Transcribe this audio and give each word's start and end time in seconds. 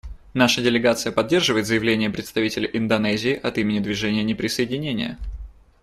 Наша 0.33 0.63
делегация 0.63 1.11
поддерживает 1.11 1.67
заявление 1.67 2.09
представителя 2.09 2.65
Индонезии 2.67 3.35
от 3.35 3.59
имени 3.59 3.77
Движения 3.81 4.23
неприсоединения. 4.23 5.19